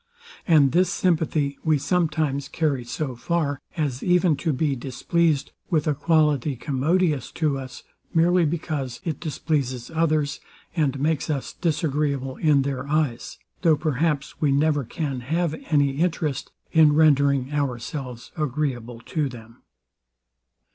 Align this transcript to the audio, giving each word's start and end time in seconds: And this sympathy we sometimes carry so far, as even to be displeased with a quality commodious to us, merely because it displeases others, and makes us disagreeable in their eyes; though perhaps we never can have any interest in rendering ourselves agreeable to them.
And 0.47 0.71
this 0.71 0.91
sympathy 0.91 1.59
we 1.63 1.77
sometimes 1.77 2.47
carry 2.47 2.83
so 2.83 3.15
far, 3.15 3.61
as 3.77 4.01
even 4.01 4.35
to 4.37 4.51
be 4.51 4.75
displeased 4.75 5.51
with 5.69 5.85
a 5.85 5.93
quality 5.93 6.55
commodious 6.55 7.31
to 7.33 7.59
us, 7.59 7.83
merely 8.11 8.43
because 8.43 8.99
it 9.03 9.19
displeases 9.19 9.91
others, 9.91 10.39
and 10.75 10.99
makes 10.99 11.29
us 11.29 11.53
disagreeable 11.53 12.37
in 12.37 12.63
their 12.63 12.87
eyes; 12.87 13.37
though 13.61 13.77
perhaps 13.77 14.41
we 14.41 14.51
never 14.51 14.83
can 14.83 15.19
have 15.19 15.53
any 15.69 15.91
interest 15.91 16.51
in 16.71 16.93
rendering 16.95 17.53
ourselves 17.53 18.31
agreeable 18.35 19.01
to 19.05 19.29
them. 19.29 19.61